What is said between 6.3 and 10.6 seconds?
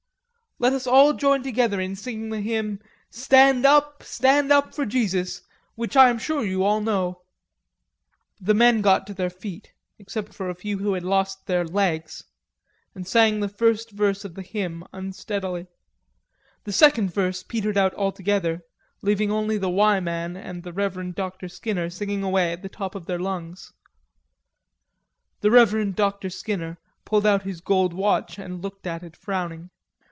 you all know." The men got to their feet, except for a